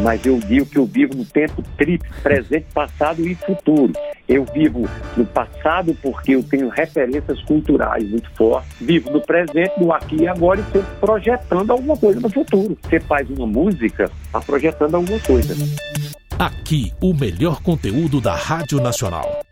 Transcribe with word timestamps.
mas 0.00 0.24
eu 0.24 0.38
digo 0.38 0.66
que 0.66 0.78
eu 0.78 0.86
vivo 0.86 1.14
no 1.14 1.24
tempo 1.24 1.62
triplo, 1.76 2.08
presente, 2.22 2.66
passado 2.72 3.26
e 3.26 3.34
futuro. 3.34 3.92
Eu 4.28 4.44
vivo 4.54 4.88
no 5.16 5.24
passado 5.26 5.96
porque 6.02 6.34
eu 6.34 6.42
tenho 6.42 6.68
referências 6.68 7.42
culturais 7.42 8.08
muito 8.08 8.30
fortes, 8.32 8.70
vivo 8.80 9.10
no 9.10 9.20
presente, 9.20 9.72
no 9.78 9.92
aqui 9.92 10.22
e 10.22 10.26
agora 10.26 10.60
e 10.60 10.72
sempre 10.72 10.96
projetando 11.00 11.70
alguma 11.70 11.96
coisa 11.96 12.20
no 12.20 12.30
futuro. 12.30 12.76
Você 12.82 13.00
faz 13.00 13.28
uma 13.30 13.46
música, 13.46 14.10
está 14.24 14.40
projetando 14.40 14.94
alguma 14.94 15.20
coisa. 15.20 15.54
Aqui, 16.38 16.92
o 17.00 17.14
melhor 17.14 17.62
conteúdo 17.62 18.20
da 18.20 18.34
Rádio 18.34 18.80
Nacional. 18.80 19.44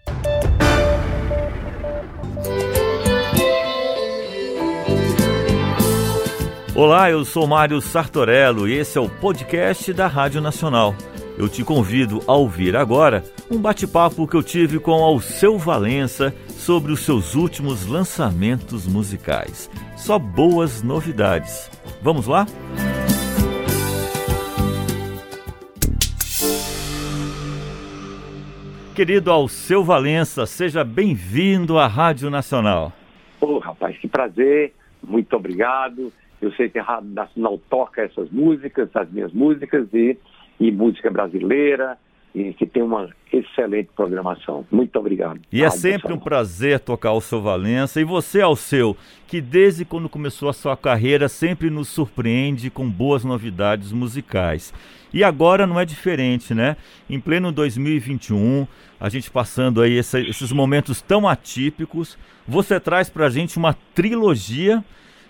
Olá, 6.75 7.11
eu 7.11 7.23
sou 7.23 7.47
Mário 7.47 7.83
Sartorello 7.83 8.67
e 8.67 8.73
esse 8.73 8.97
é 8.97 9.01
o 9.01 9.07
podcast 9.07 9.93
da 9.93 10.07
Rádio 10.07 10.41
Nacional. 10.41 10.95
Eu 11.37 11.47
te 11.47 11.63
convido 11.63 12.21
a 12.27 12.33
ouvir 12.33 12.75
agora 12.75 13.23
um 13.51 13.61
bate-papo 13.61 14.27
que 14.27 14.35
eu 14.35 14.43
tive 14.43 14.81
com 14.81 14.93
Alceu 14.93 15.59
Valença 15.59 16.35
sobre 16.49 16.91
os 16.91 17.01
seus 17.01 17.35
últimos 17.35 17.87
lançamentos 17.87 18.87
musicais. 18.87 19.71
Só 19.99 20.19
boas 20.19 20.83
novidades. 20.83 21.71
Vamos 22.01 22.27
lá? 22.27 22.47
Querido 28.95 29.31
Alceu 29.31 29.85
Valença, 29.85 30.47
seja 30.47 30.83
bem-vindo 30.83 31.79
à 31.79 31.87
Rádio 31.87 32.31
Nacional. 32.31 32.95
Ô, 33.39 33.47
oh, 33.47 33.59
rapaz, 33.59 33.99
que 33.99 34.09
prazer. 34.09 34.75
Muito 35.03 35.37
obrigado. 35.37 36.11
Eu 36.43 36.53
sei 36.53 36.69
que 36.69 36.79
a 36.79 36.83
Rádio 36.83 37.11
Nacional 37.11 37.61
toca 37.71 38.03
essas 38.03 38.29
músicas, 38.31 38.89
as 38.95 39.11
minhas 39.11 39.33
músicas 39.33 39.87
e, 39.95 40.19
e 40.59 40.73
música 40.73 41.09
brasileira, 41.09 41.97
e 42.35 42.53
que 42.55 42.67
tem 42.67 42.83
uma 42.83 43.09
excelente 43.33 43.91
programação. 43.95 44.67
Muito 44.71 44.99
obrigado. 44.99 45.41
E 45.53 45.63
é 45.63 45.71
sempre 45.71 45.99
Nacional. 45.99 46.19
um 46.19 46.21
prazer 46.21 46.81
tocar 46.81 47.13
o 47.13 47.21
seu 47.21 47.41
Valença. 47.41 48.01
E 48.01 48.05
você, 48.05 48.41
Alceu, 48.41 48.97
que 49.29 49.41
desde 49.41 49.85
quando 49.85 50.09
começou 50.09 50.49
a 50.49 50.53
sua 50.53 50.77
carreira 50.77 51.29
sempre 51.29 51.71
nos 51.71 51.89
surpreende 51.89 52.71
com 52.71 52.91
boas 52.91 53.25
novidades 53.25 53.93
musicais. 53.93 54.75
E 55.15 55.23
agora 55.23 55.67
não 55.67 55.79
é 55.79 55.85
diferente, 55.85 56.55
né? 56.55 56.77
Em 57.09 57.21
pleno 57.21 57.53
2021, 57.53 58.67
a 58.99 59.09
gente 59.09 59.31
passando 59.31 59.81
aí 59.81 59.99
essa, 59.99 60.19
esses 60.19 60.51
momentos 60.51 61.03
tão 61.03 61.29
atípicos, 61.29 62.19
você 62.49 62.81
traz 62.81 63.11
pra 63.11 63.29
gente 63.29 63.59
uma 63.59 63.75
trilogia 63.95 64.83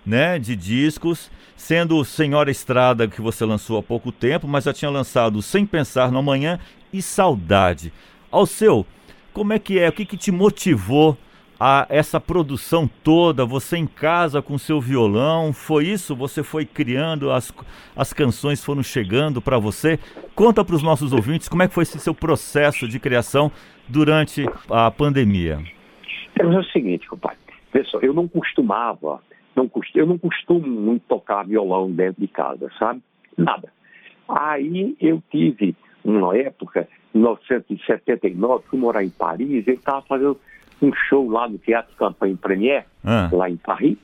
né, 0.05 0.39
de 0.39 0.57
discos, 0.57 1.31
sendo 1.57 2.05
Senhora 2.05 2.51
Estrada 2.51 3.07
que 3.07 3.21
você 3.21 3.45
lançou 3.45 3.79
há 3.79 3.83
pouco 3.83 4.11
tempo, 4.11 4.49
mas 4.49 4.65
já 4.65 4.73
tinha 4.73 4.91
lançado 4.91 5.41
Sem 5.41 5.65
Pensar 5.65 6.11
no 6.11 6.19
Amanhã 6.19 6.59
e 6.93 7.01
Saudade. 7.01 7.93
Ao 8.31 8.47
seu, 8.47 8.87
como 9.33 9.53
é 9.53 9.59
que 9.59 9.79
é? 9.79 9.89
O 9.89 9.93
que, 9.93 10.05
que 10.05 10.17
te 10.17 10.33
motivou 10.33 11.17
a 11.59 11.87
essa 11.89 12.21
produção 12.21 12.91
toda? 13.05 13.47
Você 13.47 13.77
em 13.77 13.87
casa 13.87 14.43
com 14.43 14.59
seu 14.59 14.81
violão, 14.81 15.53
foi 15.53 15.87
isso? 15.87 16.17
Você 16.17 16.43
foi 16.43 16.65
criando, 16.65 17.31
as, 17.31 17.53
as 17.95 18.13
canções 18.13 18.65
foram 18.65 18.83
chegando 18.83 19.41
para 19.41 19.59
você? 19.59 19.99
Conta 20.35 20.65
para 20.65 20.75
os 20.75 20.83
nossos 20.83 21.13
ouvintes 21.13 21.49
como 21.49 21.63
é 21.63 21.69
que 21.69 21.75
foi 21.75 21.83
esse 21.83 21.99
seu 22.01 22.15
processo 22.15 22.89
de 22.89 22.99
criação 22.99 23.53
durante 23.89 24.45
a 24.69 24.91
pandemia. 24.91 25.61
É 26.39 26.47
o 26.47 26.65
seguinte, 26.65 27.07
compadre. 27.07 27.39
Pessoal, 27.71 28.03
eu 28.03 28.13
não 28.13 28.27
costumava 28.27 29.21
não, 29.55 29.71
eu 29.95 30.07
não 30.07 30.19
costumo 30.19 30.67
muito 30.67 31.03
tocar 31.07 31.45
violão 31.45 31.91
dentro 31.91 32.21
de 32.21 32.29
casa, 32.29 32.71
sabe? 32.79 33.03
Nada. 33.37 33.73
Aí 34.29 34.97
eu 35.01 35.23
tive 35.31 35.77
uma 36.05 36.37
época, 36.37 36.89
em 37.15 37.19
1979, 37.19 38.65
fui 38.69 38.79
morar 38.79 39.05
em 39.05 39.11
Paris, 39.11 39.67
ele 39.67 39.77
estava 39.77 40.03
fazendo 40.03 40.39
um 40.81 40.93
show 41.09 41.29
lá 41.29 41.49
no 41.49 41.59
Teatro 41.59 41.95
Campanha 41.97 42.37
Premier, 42.37 42.87
ah. 43.05 43.29
lá 43.33 43.49
em 43.49 43.57
Paris. 43.57 43.97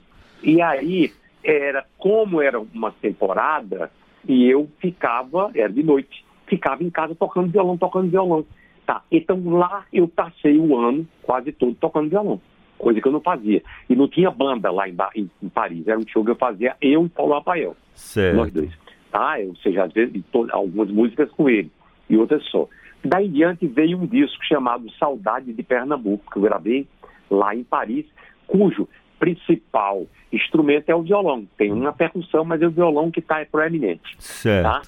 E 0.43 0.61
aí, 0.61 1.11
era 1.43 1.85
como 1.99 2.41
era 2.41 2.61
uma 2.61 2.93
temporada, 2.93 3.91
e 4.27 4.49
eu 4.49 4.69
ficava, 4.79 5.51
era 5.55 5.73
de 5.73 5.83
noite, 5.83 6.25
ficava 6.47 6.83
em 6.85 6.91
casa 6.91 7.15
tocando 7.15 7.51
violão, 7.51 7.77
tocando 7.77 8.11
violão. 8.11 8.45
Tá, 8.87 9.03
então 9.11 9.43
lá 9.51 9.85
eu 9.93 10.09
passei 10.09 10.59
o 10.59 10.75
ano 10.75 11.07
quase 11.23 11.53
todo 11.53 11.75
tocando 11.75 12.09
violão 12.09 12.41
coisa 12.79 13.01
que 13.01 13.09
eu 13.09 13.13
não 13.13 13.21
fazia. 13.21 13.63
E 13.89 13.97
não 13.97 14.09
tinha 14.09 14.31
banda 14.31 14.71
lá 14.71 14.89
em, 14.89 14.97
em, 15.43 15.49
Paris, 15.49 15.87
era 15.87 15.99
um 15.99 16.07
show 16.07 16.25
que 16.25 16.31
eu 16.31 16.37
fazia 16.37 16.77
eu 16.81 17.05
e 17.05 17.09
Paulo 17.09 17.35
Rafael, 17.35 17.77
certo. 17.95 18.37
nós 18.37 18.53
dois. 18.53 18.71
Tá? 19.11 19.37
Ou 19.47 19.57
seja, 19.57 19.85
às 19.85 19.93
vezes 19.93 20.23
algumas 20.51 20.91
músicas 20.91 21.31
com 21.33 21.49
ele 21.49 21.71
e 22.09 22.17
outras 22.17 22.43
só. 22.45 22.69
Daí 23.05 23.27
em 23.27 23.33
diante 23.33 23.67
veio 23.67 23.99
um 23.99 24.07
disco 24.07 24.45
chamado 24.45 24.91
Saudade 24.93 25.53
de 25.53 25.63
Pernambuco, 25.63 26.31
que 26.31 26.39
eu 26.39 26.43
gravei 26.43 26.87
lá 27.31 27.55
em 27.55 27.63
Paris, 27.63 28.07
cujo 28.47 28.89
principal 29.19 30.07
instrumento 30.33 30.89
é 30.89 30.95
o 30.95 31.03
violão. 31.03 31.47
Tem 31.57 31.73
uma 31.73 31.93
percussão, 31.93 32.45
mas 32.45 32.63
é 32.63 32.67
o 32.67 32.71
violão 32.71 33.11
que 33.11 33.21
está 33.21 33.45
proeminente. 33.47 34.17
Certo. 34.19 34.65
Tá? 34.65 34.83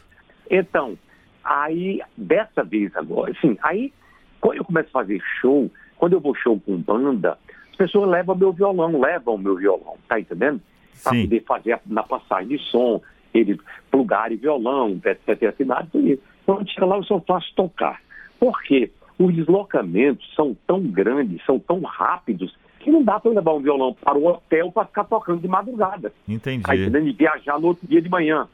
Então, 0.51 0.99
aí, 1.45 2.01
dessa 2.17 2.63
vez 2.63 2.95
agora, 2.97 3.33
assim, 3.33 3.57
aí, 3.63 3.93
quando 4.41 4.59
eu 4.59 4.65
começo 4.65 4.89
a 4.89 4.93
fazer 4.93 5.21
show, 5.41 5.71
quando 5.97 6.15
eu 6.15 6.21
vou 6.21 6.35
show 6.35 6.59
com 6.61 6.77
banda, 6.77 7.39
pessoas 7.81 8.11
levam 8.11 8.37
meu 8.37 8.53
violão, 8.53 9.01
levam 9.01 9.37
o 9.37 9.39
meu 9.39 9.57
violão, 9.57 9.97
tá 10.07 10.21
entendendo? 10.21 10.61
Para 11.03 11.19
poder 11.19 11.43
fazer 11.45 11.81
na 11.87 12.03
passagem 12.03 12.49
de 12.49 12.59
som, 12.65 13.01
eles 13.33 13.57
plugarem 13.91 14.37
violão, 14.37 15.01
etc. 15.03 15.49
afinado, 15.49 15.89
e 15.95 16.21
quando 16.45 16.69
chega 16.69 16.85
lá 16.85 16.99
eu 16.99 17.05
só 17.05 17.19
faço 17.21 17.51
tocar. 17.55 18.03
Por 18.39 18.63
quê? 18.65 18.91
Os 19.19 19.35
deslocamentos 19.35 20.31
são 20.35 20.55
tão 20.67 20.83
grandes, 20.83 21.43
são 21.47 21.59
tão 21.59 21.81
rápidos, 21.81 22.55
que 22.81 22.91
não 22.91 23.03
dá 23.03 23.19
para 23.19 23.31
levar 23.31 23.55
um 23.55 23.61
violão 23.61 23.95
para 23.95 24.19
o 24.19 24.27
hotel 24.27 24.71
para 24.71 24.87
ficar 24.87 25.05
tocando 25.05 25.41
de 25.41 25.49
madrugada. 25.49 26.13
Entendi. 26.29 26.65
Aí, 26.67 26.83
entendendo? 26.83 27.09
E 27.09 27.13
viajar 27.13 27.59
no 27.59 27.69
outro 27.69 27.87
dia 27.87 28.03
de 28.03 28.11
manhã. 28.11 28.47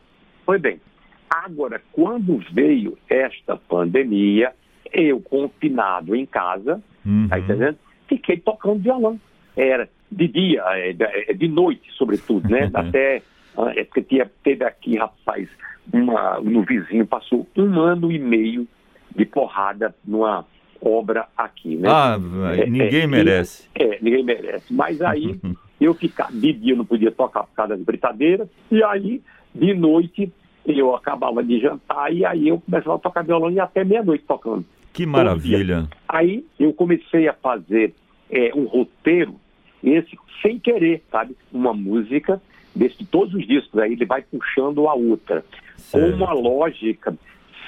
Foi 0.44 0.58
bem. 0.58 0.80
Agora, 1.28 1.82
quando 1.92 2.38
veio 2.52 2.96
esta 3.08 3.56
pandemia, 3.56 4.52
eu 4.92 5.20
confinado 5.20 6.14
em 6.14 6.24
casa, 6.24 6.80
uhum. 7.04 7.26
tá 7.28 7.40
entendendo? 7.40 7.78
Fiquei 8.08 8.38
tocando 8.38 8.82
violão. 8.82 9.20
Era 9.56 9.88
de 10.10 10.28
dia, 10.28 10.62
é, 10.68 10.94
é, 11.28 11.32
de 11.32 11.48
noite, 11.48 11.90
sobretudo, 11.92 12.48
né? 12.48 12.70
Até 12.72 13.22
ah, 13.56 13.72
é 13.74 13.84
porque 13.84 14.02
tinha, 14.02 14.30
teve 14.44 14.64
aqui, 14.64 14.96
rapaz, 14.96 15.48
uma, 15.92 16.38
no 16.40 16.62
vizinho, 16.62 17.06
passou 17.06 17.46
um 17.56 17.80
ano 17.80 18.12
e 18.12 18.18
meio 18.18 18.66
de 19.14 19.24
porrada 19.24 19.94
numa 20.04 20.44
obra 20.80 21.26
aqui, 21.36 21.76
né? 21.76 21.88
Ah, 21.90 22.18
é, 22.56 22.66
ninguém 22.66 23.02
é, 23.02 23.06
merece. 23.06 23.68
É, 23.74 23.98
ninguém 24.00 24.22
merece. 24.22 24.72
Mas 24.72 25.00
aí 25.00 25.40
eu 25.80 25.94
ficava, 25.94 26.32
de 26.32 26.52
dia 26.52 26.74
eu 26.74 26.76
não 26.76 26.84
podia 26.84 27.10
tocar 27.10 27.44
por 27.44 27.54
causa 27.54 27.76
das 27.76 27.84
britadeiras, 27.84 28.48
e 28.70 28.82
aí, 28.84 29.22
de 29.54 29.74
noite, 29.74 30.30
eu 30.66 30.94
acabava 30.94 31.42
de 31.42 31.60
jantar 31.60 32.12
e 32.12 32.24
aí 32.24 32.48
eu 32.48 32.60
começava 32.60 32.96
a 32.96 32.98
tocar 32.98 33.22
violão 33.22 33.50
e 33.50 33.58
até 33.58 33.84
meia-noite 33.84 34.24
tocando. 34.26 34.64
Que 34.96 35.04
maravilha. 35.04 35.86
Aí 36.08 36.42
eu 36.58 36.72
comecei 36.72 37.28
a 37.28 37.34
fazer 37.34 37.94
é, 38.30 38.50
um 38.54 38.64
roteiro, 38.64 39.36
esse 39.84 40.16
sem 40.40 40.58
querer, 40.58 41.02
sabe? 41.10 41.36
Uma 41.52 41.74
música 41.74 42.40
desse, 42.74 42.96
de 42.98 43.04
todos 43.04 43.34
os 43.34 43.46
discos, 43.46 43.78
aí 43.78 43.92
ele 43.92 44.06
vai 44.06 44.22
puxando 44.22 44.88
a 44.88 44.94
outra. 44.94 45.44
Certo. 45.76 46.16
Com 46.16 46.16
uma 46.16 46.32
lógica 46.32 47.14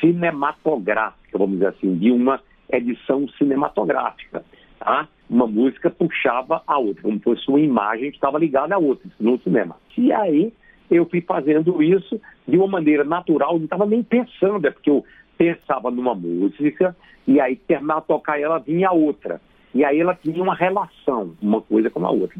cinematográfica, 0.00 1.36
vamos 1.36 1.58
dizer 1.58 1.68
assim, 1.68 1.98
de 1.98 2.10
uma 2.10 2.40
edição 2.72 3.28
cinematográfica. 3.36 4.42
Tá? 4.78 5.06
Uma 5.28 5.46
música 5.46 5.90
puxava 5.90 6.62
a 6.66 6.78
outra, 6.78 7.02
como 7.02 7.20
fosse 7.20 7.46
uma 7.48 7.60
imagem 7.60 8.10
que 8.10 8.16
estava 8.16 8.38
ligada 8.38 8.74
à 8.74 8.78
outra, 8.78 9.06
no 9.20 9.38
cinema. 9.40 9.76
E 9.98 10.10
aí 10.12 10.50
eu 10.90 11.04
fui 11.04 11.20
fazendo 11.20 11.82
isso 11.82 12.18
de 12.46 12.56
uma 12.56 12.66
maneira 12.66 13.04
natural, 13.04 13.58
não 13.58 13.64
estava 13.64 13.84
nem 13.84 14.02
pensando, 14.02 14.66
é 14.66 14.70
porque 14.70 14.88
eu 14.88 15.04
pensava 15.38 15.90
numa 15.90 16.14
música 16.14 16.94
e 17.26 17.40
aí 17.40 17.56
terminava 17.56 18.02
tocar 18.02 18.38
ela 18.40 18.58
vinha 18.58 18.90
outra. 18.90 19.40
E 19.74 19.84
aí 19.84 20.00
ela 20.00 20.14
tinha 20.14 20.42
uma 20.42 20.54
relação, 20.54 21.34
uma 21.40 21.60
coisa 21.60 21.88
com 21.88 22.04
a 22.04 22.10
outra. 22.10 22.36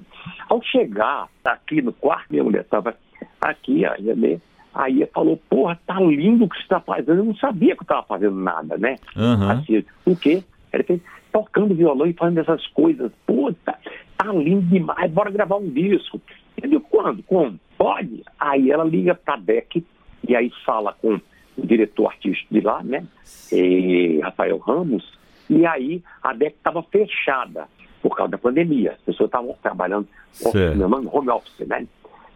Ao 0.48 0.60
chegar 0.62 1.28
aqui 1.44 1.80
no 1.80 1.92
quarto, 1.92 2.26
minha 2.30 2.42
mulher 2.42 2.62
estava 2.62 2.96
aqui, 3.40 3.84
a 3.84 3.94
Renê, 3.94 4.40
aí 4.74 5.06
falou, 5.14 5.36
porra, 5.48 5.78
tá 5.86 6.00
lindo 6.00 6.44
o 6.44 6.48
que 6.48 6.56
você 6.56 6.62
está 6.62 6.80
fazendo. 6.80 7.18
Eu 7.18 7.24
não 7.24 7.36
sabia 7.36 7.74
que 7.74 7.82
eu 7.82 7.84
estava 7.84 8.02
fazendo 8.04 8.36
nada, 8.36 8.76
né? 8.78 8.96
Uhum. 9.14 9.50
Assim, 9.50 9.84
o 10.06 10.16
quê? 10.16 10.42
Ela 10.72 10.84
fez, 10.84 11.00
tocando 11.32 11.74
violão 11.74 12.06
e 12.06 12.14
fazendo 12.14 12.40
essas 12.40 12.66
coisas. 12.68 13.12
Puta, 13.26 13.78
tá 14.16 14.32
lindo 14.32 14.62
demais, 14.62 15.10
bora 15.12 15.30
gravar 15.30 15.56
um 15.56 15.68
disco. 15.68 16.20
Eu 16.60 16.68
digo, 16.68 16.86
quando? 16.90 17.22
Como? 17.22 17.58
Pode? 17.76 18.24
Aí 18.40 18.70
ela 18.70 18.84
liga 18.84 19.14
para 19.14 19.36
Beck 19.36 19.84
e 20.26 20.34
aí 20.34 20.50
fala 20.64 20.94
com 21.00 21.20
o 21.58 21.66
diretor 21.66 22.06
artístico 22.06 22.54
de 22.54 22.60
lá, 22.60 22.82
né? 22.82 23.06
E 23.52 24.20
Rafael 24.22 24.58
Ramos. 24.58 25.18
E 25.50 25.66
aí 25.66 26.02
a 26.22 26.32
DEC 26.32 26.54
estava 26.56 26.82
fechada 26.84 27.66
por 28.00 28.16
causa 28.16 28.32
da 28.32 28.38
pandemia. 28.38 28.92
As 28.92 29.00
pessoas 29.00 29.28
estavam 29.28 29.56
trabalhando 29.62 30.08
office, 30.44 31.12
home 31.12 31.30
office, 31.30 31.66
né? 31.66 31.86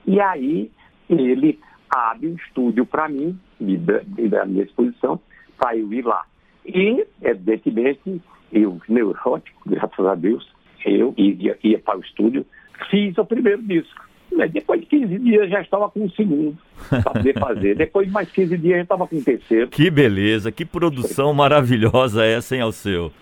E 0.06 0.20
aí 0.20 0.70
ele 1.08 1.58
abre 1.88 2.28
um 2.28 2.34
estúdio 2.34 2.86
para 2.86 3.08
mim, 3.08 3.38
me 3.60 3.76
da 3.76 4.44
minha 4.46 4.64
exposição, 4.64 5.20
para 5.58 5.76
eu 5.76 5.92
ir 5.92 6.04
lá. 6.04 6.24
E, 6.64 7.06
evidentemente, 7.20 8.20
eu, 8.52 8.80
neurótico, 8.88 9.60
graças 9.66 10.06
a 10.06 10.14
Deus, 10.14 10.48
eu 10.84 11.14
ia, 11.16 11.56
ia 11.62 11.78
para 11.78 11.98
o 11.98 12.00
estúdio, 12.00 12.46
fiz 12.90 13.16
o 13.18 13.24
primeiro 13.24 13.62
disco. 13.62 14.04
Depois 14.52 14.80
de 14.80 14.86
15 14.86 15.18
dias 15.18 15.50
já 15.50 15.60
estava 15.60 15.88
com 15.88 16.04
o 16.04 16.10
segundo 16.10 16.56
para 16.88 17.02
poder 17.02 17.38
fazer. 17.38 17.74
Depois 17.76 18.06
de 18.06 18.12
mais 18.12 18.30
15 18.30 18.58
dias 18.58 18.76
já 18.76 18.82
estava 18.82 19.06
com 19.06 19.16
o 19.16 19.22
terceiro. 19.22 19.68
Que 19.68 19.90
beleza, 19.90 20.50
que 20.50 20.64
produção 20.64 21.32
maravilhosa 21.32 22.24
essa, 22.24 22.54
hein, 22.54 22.62
Alceu? 22.62 23.12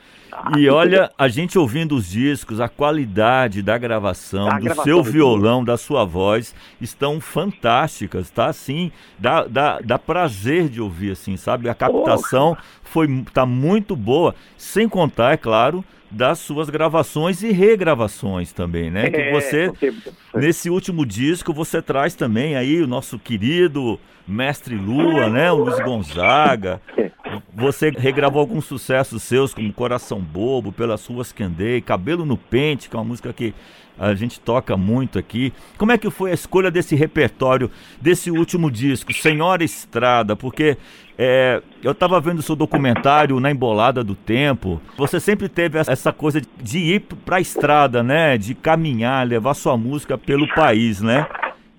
E 0.56 0.68
olha, 0.70 1.10
a 1.16 1.28
gente 1.28 1.58
ouvindo 1.58 1.94
os 1.94 2.08
discos, 2.08 2.60
a 2.60 2.68
qualidade 2.68 3.62
da 3.62 3.76
gravação, 3.76 4.48
a 4.48 4.58
do 4.58 4.64
gravação 4.64 4.84
seu 4.84 5.02
violão, 5.02 5.64
da 5.64 5.76
sua 5.76 6.04
voz, 6.04 6.54
estão 6.80 7.20
fantásticas, 7.20 8.30
tá? 8.30 8.46
Assim, 8.46 8.92
dá, 9.18 9.44
dá, 9.44 9.80
dá 9.80 9.98
prazer 9.98 10.68
de 10.68 10.80
ouvir, 10.80 11.12
assim, 11.12 11.36
sabe? 11.36 11.68
A 11.68 11.74
captação 11.74 12.56
foi, 12.82 13.24
tá 13.32 13.44
muito 13.46 13.94
boa, 13.94 14.34
sem 14.56 14.88
contar, 14.88 15.32
é 15.32 15.36
claro, 15.36 15.84
das 16.10 16.40
suas 16.40 16.68
gravações 16.68 17.42
e 17.42 17.52
regravações 17.52 18.52
também, 18.52 18.90
né? 18.90 19.06
É, 19.06 19.10
que 19.10 19.30
você, 19.30 19.66
porque... 19.66 19.92
nesse 20.34 20.68
último 20.68 21.06
disco, 21.06 21.52
você 21.52 21.80
traz 21.80 22.14
também 22.14 22.56
aí 22.56 22.82
o 22.82 22.86
nosso 22.86 23.18
querido 23.18 23.98
Mestre 24.26 24.74
Lua, 24.76 25.28
né? 25.28 25.50
O 25.52 25.56
Luiz 25.56 25.78
Gonzaga. 25.80 26.80
É. 26.96 27.10
Você 27.54 27.90
regravou 27.90 28.40
alguns 28.40 28.64
sucessos 28.64 29.22
seus, 29.22 29.52
como 29.52 29.72
Coração 29.72 30.19
Bobo, 30.20 30.72
Pelas 30.72 31.06
Ruas 31.06 31.32
que 31.32 31.42
Andei, 31.42 31.80
Cabelo 31.80 32.24
no 32.24 32.36
Pente, 32.36 32.88
que 32.88 32.96
é 32.96 32.98
uma 32.98 33.04
música 33.04 33.32
que 33.32 33.54
a 33.98 34.14
gente 34.14 34.40
toca 34.40 34.76
muito 34.76 35.18
aqui. 35.18 35.52
Como 35.76 35.92
é 35.92 35.98
que 35.98 36.10
foi 36.10 36.30
a 36.30 36.34
escolha 36.34 36.70
desse 36.70 36.96
repertório, 36.96 37.70
desse 38.00 38.30
último 38.30 38.70
disco, 38.70 39.12
Senhora 39.12 39.62
Estrada? 39.62 40.34
Porque 40.34 40.78
é, 41.18 41.62
eu 41.84 41.92
estava 41.92 42.18
vendo 42.18 42.38
o 42.38 42.42
seu 42.42 42.56
documentário 42.56 43.38
Na 43.38 43.50
Embolada 43.50 44.02
do 44.02 44.14
Tempo. 44.14 44.80
Você 44.96 45.20
sempre 45.20 45.50
teve 45.50 45.78
essa 45.78 46.12
coisa 46.12 46.40
de 46.62 46.78
ir 46.78 47.00
para 47.00 47.36
a 47.36 47.40
estrada, 47.40 48.02
né? 48.02 48.38
De 48.38 48.54
caminhar, 48.54 49.26
levar 49.26 49.52
sua 49.52 49.76
música 49.76 50.16
pelo 50.16 50.48
país, 50.54 51.02
né? 51.02 51.26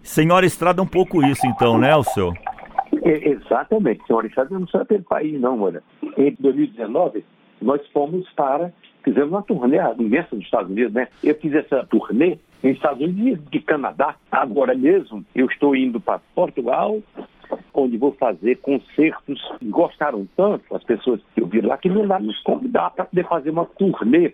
Senhora 0.03 0.45
Estrada 0.45 0.81
é 0.81 0.83
um 0.83 0.87
pouco 0.87 1.23
isso, 1.25 1.45
então, 1.47 1.77
né, 1.77 1.91
Alceu? 1.91 2.33
É, 3.03 3.29
exatamente. 3.29 4.05
Senhora 4.05 4.27
Estrada 4.27 4.57
não 4.57 4.67
só 4.67 4.85
pelo 4.85 5.03
país, 5.03 5.39
não, 5.39 5.59
olha. 5.59 5.81
Em 6.17 6.35
2019, 6.39 7.23
nós 7.61 7.85
fomos 7.87 8.29
para 8.31 8.73
fizemos 9.03 9.29
uma 9.29 9.41
turnê 9.41 9.77
imensa 9.99 10.35
nos 10.35 10.45
Estados 10.45 10.69
Unidos, 10.69 10.93
né? 10.93 11.07
Eu 11.23 11.35
fiz 11.35 11.53
essa 11.53 11.85
turnê 11.85 12.37
nos 12.63 12.73
Estados 12.73 13.01
Unidos 13.01 13.43
e 13.47 13.49
de 13.51 13.59
Canadá. 13.61 14.15
Agora 14.31 14.75
mesmo, 14.75 15.25
eu 15.35 15.47
estou 15.47 15.75
indo 15.75 15.99
para 15.99 16.19
Portugal, 16.35 17.01
onde 17.73 17.97
vou 17.97 18.11
fazer 18.13 18.57
concertos. 18.57 19.41
Gostaram 19.63 20.27
tanto 20.35 20.75
as 20.75 20.83
pessoas 20.83 21.19
que 21.33 21.41
eu 21.41 21.47
vi 21.47 21.61
lá 21.61 21.77
que 21.77 21.89
dá 21.89 22.19
nos 22.19 22.39
convidar 22.43 22.91
para 22.91 23.05
poder 23.05 23.27
fazer 23.27 23.49
uma 23.49 23.65
turnê 23.65 24.33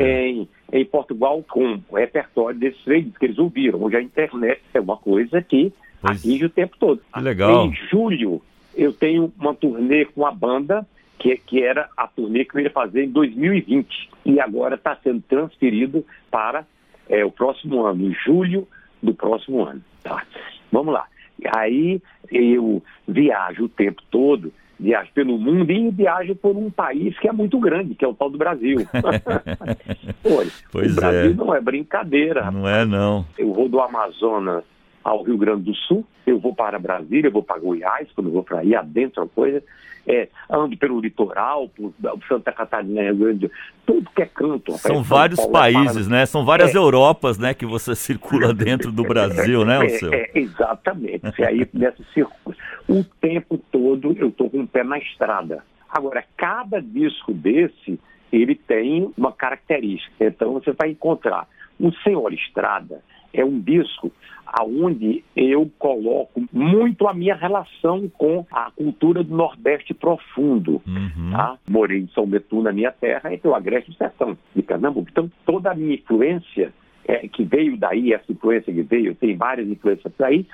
em, 0.00 0.48
em 0.72 0.84
Portugal 0.84 1.44
com 1.48 1.80
o 1.88 1.96
repertório 1.96 2.58
desses 2.58 2.82
três 2.84 3.06
que 3.18 3.26
eles 3.26 3.38
ouviram. 3.38 3.82
Hoje 3.82 3.96
a 3.96 4.02
internet 4.02 4.60
é 4.72 4.80
uma 4.80 4.96
coisa 4.96 5.42
que 5.42 5.72
pois. 6.00 6.18
atinge 6.18 6.46
o 6.46 6.50
tempo 6.50 6.76
todo. 6.78 7.00
Que 7.12 7.20
legal. 7.20 7.66
Em 7.66 7.74
julho, 7.90 8.40
eu 8.74 8.92
tenho 8.92 9.32
uma 9.38 9.54
turnê 9.54 10.06
com 10.06 10.26
a 10.26 10.30
banda 10.30 10.86
que, 11.18 11.36
que 11.36 11.62
era 11.62 11.88
a 11.96 12.06
turnê 12.06 12.44
que 12.44 12.56
eu 12.56 12.60
ia 12.62 12.70
fazer 12.70 13.04
em 13.04 13.10
2020 13.10 14.10
e 14.24 14.40
agora 14.40 14.74
está 14.74 14.96
sendo 15.02 15.22
transferido 15.22 16.04
para 16.30 16.66
é, 17.08 17.24
o 17.24 17.30
próximo 17.30 17.84
ano, 17.84 18.12
julho 18.24 18.66
do 19.02 19.14
próximo 19.14 19.64
ano. 19.64 19.82
Tá? 20.02 20.24
Vamos 20.70 20.92
lá. 20.92 21.06
Aí 21.54 22.00
eu 22.30 22.82
viajo 23.06 23.64
o 23.64 23.68
tempo 23.68 24.02
todo, 24.10 24.52
viajo 24.78 25.10
pelo 25.12 25.38
mundo 25.38 25.70
e 25.70 25.90
viajo 25.90 26.34
por 26.34 26.56
um 26.56 26.70
país 26.70 27.18
que 27.18 27.28
é 27.28 27.32
muito 27.32 27.58
grande, 27.58 27.94
que 27.94 28.04
é 28.04 28.08
o 28.08 28.14
tal 28.14 28.30
do 28.30 28.38
Brasil. 28.38 28.78
pois 30.70 30.92
o 30.92 30.94
Brasil 30.94 31.30
é. 31.30 31.34
não 31.34 31.54
é 31.54 31.60
brincadeira. 31.60 32.50
Não 32.50 32.68
é, 32.68 32.84
não. 32.84 33.24
Eu 33.38 33.52
vou 33.52 33.68
do 33.68 33.80
Amazonas 33.80 34.64
ao 35.06 35.22
Rio 35.22 35.38
Grande 35.38 35.62
do 35.62 35.74
Sul, 35.74 36.04
eu 36.26 36.36
vou 36.36 36.52
para 36.52 36.80
Brasília, 36.80 37.28
eu 37.28 37.32
vou 37.32 37.42
para 37.42 37.60
Goiás, 37.60 38.10
quando 38.12 38.26
eu 38.26 38.32
vou 38.32 38.42
para 38.42 38.58
aí 38.58 38.74
adentro 38.74 39.22
a 39.22 39.28
coisa, 39.28 39.62
é, 40.04 40.28
ando 40.50 40.76
pelo 40.76 41.00
litoral, 41.00 41.68
por, 41.68 41.94
Santa 42.26 42.50
Catarina, 42.50 43.02
Rio 43.02 43.14
Grande, 43.14 43.50
tudo 43.86 44.10
que 44.10 44.22
é 44.22 44.26
canto. 44.26 44.72
São 44.78 45.04
vários 45.04 45.38
Paulo, 45.38 45.56
é 45.56 45.60
países, 45.60 46.08
é 46.08 46.10
né? 46.10 46.26
São 46.26 46.44
várias 46.44 46.74
é, 46.74 46.78
Europas, 46.78 47.38
né, 47.38 47.54
que 47.54 47.64
você 47.64 47.94
circula 47.96 48.52
dentro 48.52 48.90
do 48.90 49.04
Brasil, 49.04 49.64
né, 49.64 49.78
o 49.78 49.88
seu? 49.90 50.12
É, 50.12 50.28
exatamente. 50.34 51.40
E 51.40 51.44
aí, 51.44 51.68
nesse 51.72 52.02
circuito, 52.12 52.58
o 52.88 53.04
tempo 53.20 53.58
todo 53.70 54.12
eu 54.18 54.28
estou 54.30 54.50
com 54.50 54.62
o 54.62 54.66
pé 54.66 54.82
na 54.82 54.98
estrada. 54.98 55.62
Agora, 55.88 56.24
cada 56.36 56.82
disco 56.82 57.32
desse, 57.32 58.00
ele 58.32 58.56
tem 58.56 59.08
uma 59.16 59.30
característica. 59.30 60.24
Então, 60.24 60.54
você 60.54 60.72
vai 60.72 60.90
encontrar 60.90 61.46
o 61.78 61.92
Senhor 62.02 62.32
Estrada, 62.32 63.02
é 63.32 63.44
um 63.44 63.60
disco 63.60 64.10
aonde 64.58 65.22
eu 65.36 65.70
coloco 65.78 66.42
muito 66.50 67.06
a 67.06 67.12
minha 67.12 67.34
relação 67.34 68.08
com 68.16 68.46
a 68.50 68.70
cultura 68.70 69.22
do 69.22 69.36
Nordeste 69.36 69.92
profundo. 69.92 70.80
Uhum. 70.86 71.30
Tá? 71.30 71.58
Morei 71.68 72.00
em 72.00 72.08
São 72.08 72.26
Betu, 72.26 72.62
na 72.62 72.72
minha 72.72 72.90
terra, 72.90 73.34
então 73.34 73.54
Agreste 73.54 73.94
Sertão 73.98 74.36
de 74.54 74.62
Pernambuco. 74.62 75.08
Então, 75.10 75.30
toda 75.44 75.72
a 75.72 75.74
minha 75.74 75.94
influência 75.94 76.72
é, 77.06 77.28
que 77.28 77.44
veio 77.44 77.76
daí, 77.76 78.14
essa 78.14 78.32
influência 78.32 78.72
que 78.72 78.82
veio, 78.82 79.14
tem 79.14 79.36
várias 79.36 79.68
influências 79.68 80.12
daí, 80.18 80.46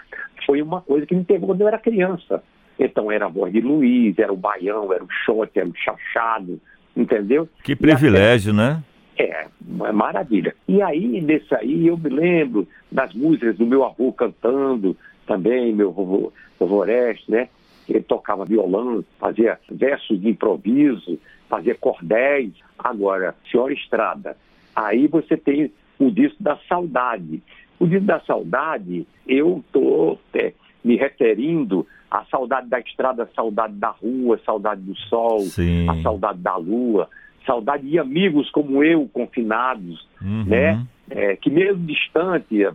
foi 0.44 0.60
uma 0.60 0.80
coisa 0.80 1.06
que 1.06 1.14
me 1.14 1.22
pegou 1.22 1.50
quando 1.50 1.60
eu 1.60 1.68
era 1.68 1.78
criança. 1.78 2.42
Então, 2.78 3.12
era 3.12 3.26
a 3.26 3.28
voz 3.28 3.52
de 3.52 3.60
Luiz, 3.60 4.18
era 4.18 4.32
o 4.32 4.36
baião, 4.36 4.92
era 4.92 5.04
o 5.04 5.08
shot, 5.24 5.56
era 5.56 5.68
o 5.68 5.74
chachado, 5.76 6.60
entendeu? 6.96 7.48
Que 7.62 7.76
privilégio, 7.76 8.52
até... 8.52 8.62
né? 8.62 8.82
É, 9.18 9.46
maravilha. 9.92 10.54
E 10.66 10.80
aí, 10.80 11.20
nesse 11.20 11.54
aí, 11.54 11.86
eu 11.86 11.98
me 11.98 12.08
lembro 12.08 12.66
das 12.90 13.12
músicas 13.12 13.56
do 13.56 13.66
meu 13.66 13.84
avô 13.84 14.12
cantando 14.12 14.96
também, 15.26 15.72
meu 15.72 15.92
vovô, 15.92 16.32
vovô 16.58 16.76
Oreste, 16.76 17.30
né? 17.30 17.48
Ele 17.88 18.00
tocava 18.00 18.44
violão, 18.44 19.04
fazia 19.18 19.58
versos 19.70 20.20
de 20.20 20.28
improviso, 20.28 21.18
fazia 21.48 21.74
cordéis. 21.74 22.52
Agora, 22.78 23.34
Senhora 23.50 23.72
Estrada, 23.72 24.36
aí 24.74 25.06
você 25.06 25.36
tem 25.36 25.70
o 25.98 26.10
disco 26.10 26.42
da 26.42 26.56
saudade. 26.68 27.42
O 27.78 27.86
disco 27.86 28.06
da 28.06 28.20
saudade, 28.20 29.06
eu 29.26 29.62
estou 29.66 30.18
é, 30.34 30.52
me 30.82 30.96
referindo 30.96 31.86
à 32.10 32.24
saudade 32.26 32.68
da 32.68 32.78
estrada, 32.78 33.28
saudade 33.34 33.74
da 33.74 33.88
rua, 33.88 34.40
saudade 34.44 34.82
do 34.82 34.96
sol, 34.96 35.40
Sim. 35.40 35.88
a 35.88 36.02
saudade 36.02 36.38
da 36.38 36.56
lua, 36.56 37.08
saudade 37.44 37.88
de 37.88 37.98
amigos 37.98 38.50
como 38.50 38.82
eu, 38.82 39.08
confinados, 39.12 40.06
uhum. 40.20 40.44
né? 40.46 40.84
É, 41.10 41.36
que 41.36 41.50
mesmo 41.50 41.84
distante 41.84 42.66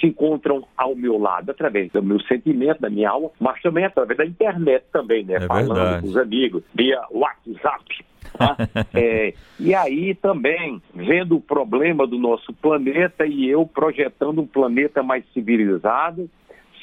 se 0.00 0.06
encontram 0.06 0.64
ao 0.76 0.94
meu 0.94 1.18
lado 1.18 1.50
através 1.50 1.90
do 1.90 2.02
meu 2.02 2.20
sentimento, 2.22 2.80
da 2.80 2.90
minha 2.90 3.10
alma, 3.10 3.30
mas 3.40 3.60
também 3.62 3.84
através 3.84 4.18
da 4.18 4.26
internet 4.26 4.84
também, 4.92 5.24
né? 5.24 5.34
É 5.34 5.40
Falando 5.40 5.74
verdade. 5.74 6.02
com 6.02 6.08
os 6.08 6.16
amigos, 6.16 6.62
via 6.74 7.00
WhatsApp. 7.10 8.04
Tá? 8.36 8.56
é, 8.94 9.34
e 9.58 9.74
aí 9.74 10.14
também 10.14 10.80
vendo 10.94 11.36
o 11.36 11.40
problema 11.40 12.06
do 12.06 12.18
nosso 12.18 12.52
planeta 12.52 13.26
e 13.26 13.48
eu 13.48 13.66
projetando 13.66 14.40
um 14.40 14.46
planeta 14.46 15.02
mais 15.02 15.24
civilizado, 15.32 16.28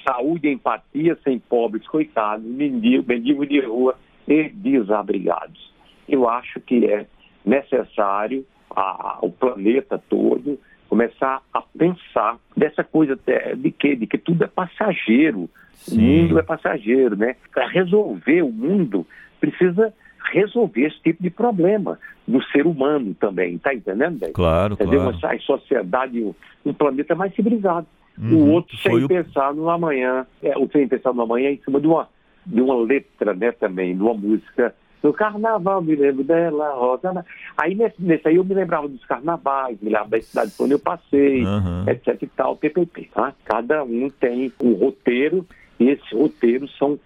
saúde 0.05 0.49
empatia 0.49 1.17
sem 1.23 1.39
pobres 1.39 1.87
coitados, 1.87 2.45
mendigo, 2.45 3.05
mendigo 3.07 3.45
de 3.45 3.59
rua 3.61 3.95
e 4.27 4.49
desabrigados. 4.49 5.73
Eu 6.07 6.29
acho 6.29 6.59
que 6.59 6.85
é 6.85 7.05
necessário 7.45 8.45
a, 8.69 9.19
o 9.21 9.29
planeta 9.29 10.01
todo 10.09 10.59
começar 10.89 11.41
a 11.53 11.61
pensar 11.61 12.37
dessa 12.55 12.83
coisa 12.83 13.19
de 13.57 13.71
que, 13.71 13.95
de 13.95 14.07
que 14.07 14.17
tudo 14.17 14.43
é 14.43 14.47
passageiro, 14.47 15.49
Sim. 15.73 15.97
o 15.97 16.01
mundo 16.01 16.39
é 16.39 16.43
passageiro, 16.43 17.15
né? 17.15 17.35
Para 17.53 17.67
resolver 17.67 18.41
o 18.43 18.51
mundo 18.51 19.05
precisa 19.39 19.93
resolver 20.31 20.87
esse 20.87 20.99
tipo 21.01 21.21
de 21.21 21.29
problema 21.29 21.99
do 22.27 22.41
ser 22.45 22.65
humano 22.65 23.13
também, 23.13 23.57
tá 23.57 23.73
entendendo? 23.73 24.19
Daí? 24.19 24.31
Claro, 24.31 24.73
Entendeu? 24.73 25.01
claro. 25.01 25.17
Uma 25.17 25.39
sociedade, 25.39 26.35
um 26.65 26.73
planeta 26.73 27.13
mais 27.13 27.33
civilizado. 27.35 27.85
Uhum. 28.17 28.37
O 28.37 28.51
outro 28.51 28.75
sem 28.77 29.03
o... 29.03 29.07
pensar 29.07 29.53
no 29.53 29.69
amanhã, 29.69 30.25
é, 30.41 30.57
o 30.57 30.67
sem 30.71 30.87
pensar 30.87 31.13
no 31.13 31.21
amanhã 31.21 31.51
em 31.51 31.61
cima 31.63 31.79
de 31.79 31.87
uma, 31.87 32.07
de 32.45 32.61
uma 32.61 32.75
letra, 32.75 33.33
né, 33.33 33.51
também, 33.51 33.95
de 33.95 34.01
uma 34.01 34.13
música 34.13 34.73
no 35.05 35.13
carnaval, 35.13 35.83
me 35.83 35.95
lembro 35.95 36.23
dela, 36.23 36.73
Rosa. 36.73 37.23
Aí 37.55 37.75
nesse, 37.75 37.95
nesse 37.99 38.27
aí 38.27 38.37
eu 38.37 38.43
me 38.43 38.55
lembrava 38.55 38.87
dos 38.87 39.05
carnavais, 39.05 39.77
me 39.79 39.89
lembrava 39.89 40.09
da 40.09 40.21
cidade 40.21 40.51
onde 40.59 40.73
eu 40.73 40.79
passei, 40.79 41.45
uhum. 41.45 41.83
etc 41.87 42.19
e 42.23 42.27
tal, 42.27 42.55
PPP. 42.55 43.09
Tá? 43.13 43.31
Cada 43.45 43.83
um 43.83 44.09
tem 44.09 44.51
um 44.59 44.73
roteiro 44.73 45.45
e 45.79 45.89
esses 45.89 46.11
roteiros 46.11 46.75
são 46.79 46.97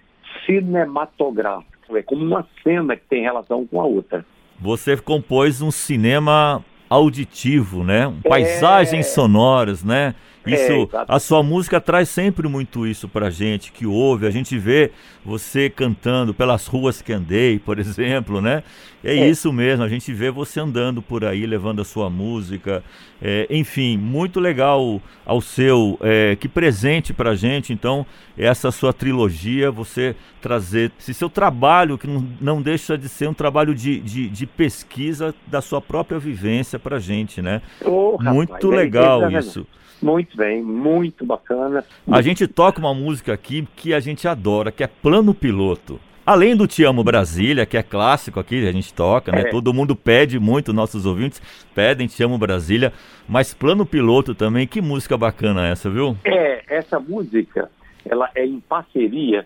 cinematográficos. 0.46 1.94
É 1.94 2.02
como 2.02 2.24
uma 2.24 2.48
cena 2.64 2.96
que 2.96 3.04
tem 3.10 3.24
relação 3.24 3.68
com 3.68 3.82
a 3.82 3.86
outra. 3.86 4.26
Você 4.62 4.96
compôs 4.96 5.62
um 5.62 5.72
cinema 5.72 6.64
auditivo, 6.90 7.84
né? 7.84 8.14
Paisagens 8.28 9.08
é... 9.08 9.10
sonoras, 9.10 9.84
né? 9.84 10.16
Isso, 10.54 10.90
É, 10.94 11.06
a 11.08 11.20
sua 11.20 11.42
música 11.44 11.80
traz 11.82 12.10
sempre 12.10 12.48
muito 12.48 12.86
isso 12.88 13.08
pra 13.08 13.30
gente, 13.30 13.72
que 13.72 13.86
ouve, 13.86 14.26
a 14.28 14.32
gente 14.32 14.58
vê 14.58 14.92
você 15.26 15.70
cantando 15.70 16.34
pelas 16.34 16.66
ruas 16.68 17.02
que 17.02 17.12
andei, 17.14 17.60
por 17.60 17.78
exemplo, 17.80 18.42
né? 18.42 18.64
É, 19.04 19.16
É. 19.18 19.30
isso 19.30 19.52
mesmo, 19.54 19.84
a 19.84 19.88
gente 19.90 20.12
vê 20.12 20.30
você 20.30 20.60
andando 20.60 21.02
por 21.02 21.24
aí, 21.24 21.46
levando 21.46 21.82
a 21.82 21.86
sua 21.86 22.10
música, 22.10 22.84
é, 23.22 23.48
enfim, 23.50 23.98
muito 23.98 24.40
legal 24.40 25.02
ao 25.26 25.40
seu, 25.42 25.98
é, 26.02 26.36
que 26.36 26.50
presente 26.50 27.14
pra 27.14 27.34
gente, 27.36 27.72
então, 27.72 28.06
essa 28.38 28.72
sua 28.72 28.92
trilogia, 28.92 29.72
você 29.72 30.16
trazer 30.42 30.92
esse 31.00 31.14
seu 31.14 31.30
trabalho, 31.30 31.98
que 31.98 32.08
não, 32.08 32.26
não 32.42 32.62
deixa 32.62 32.98
de 32.98 33.08
ser 33.08 33.28
um 33.30 33.34
trabalho 33.34 33.74
de, 33.76 34.00
de, 34.02 34.28
de 34.30 34.46
pesquisa 34.46 35.34
da 35.48 35.62
sua 35.62 35.82
própria 35.82 36.20
vivência 36.20 36.78
pra 36.80 37.00
gente, 37.00 37.42
né? 37.42 37.62
Ô, 37.86 38.16
rapaz, 38.18 38.36
Muito 38.36 38.74
é- 38.74 38.76
legal 38.76 39.24
é- 39.30 39.40
isso. 39.40 39.66
Muito 40.02 40.38
bem, 40.38 40.62
muito 40.64 41.26
bacana. 41.26 41.84
A 42.10 42.22
gente 42.22 42.48
toca 42.48 42.80
uma 42.80 42.94
música 42.94 43.34
aqui 43.34 43.68
que 43.76 43.94
a 43.94 44.00
gente 44.00 44.28
adora, 44.28 44.72
que 44.72 44.84
é 44.84 44.88
Plano 44.88 45.34
Piloto. 45.34 46.00
Além 46.26 46.56
do 46.56 46.68
Te 46.68 46.84
Amo 46.84 47.04
Brasília, 47.04 47.66
que 47.66 47.76
é 47.76 47.82
clássico 47.82 48.40
aqui, 48.40 48.68
a 48.68 48.72
gente 48.72 48.94
toca, 48.94 49.32
né? 49.32 49.42
É. 49.42 49.50
Todo 49.50 49.74
mundo 49.74 49.96
pede 49.96 50.40
muito, 50.40 50.72
nossos 50.72 51.06
ouvintes 51.06 51.42
pedem 51.74 52.08
Te 52.08 52.22
Amo 52.22 52.38
Brasília, 52.38 52.94
mas 53.28 53.54
Plano 53.54 53.86
Piloto 53.86 54.36
também, 54.36 54.68
que 54.68 54.80
música 54.80 55.18
bacana 55.18 55.68
essa, 55.68 55.90
viu? 55.90 56.16
É, 56.24 56.64
essa 56.68 57.00
música, 57.00 57.70
ela 58.06 58.30
é 58.36 58.46
em 58.46 58.60
parceria 58.60 59.46